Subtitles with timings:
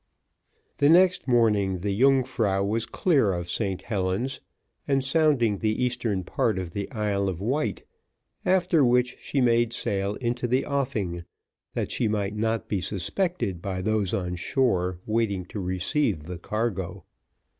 [0.77, 4.39] The next morning the Yungfrau was clear of St Helens,
[4.87, 7.83] and sounding the eastern part of the Isle of Wight,
[8.43, 11.23] after which she made sail into the offing,
[11.75, 17.05] that she might not be suspected by those on shore waiting to receive the cargo.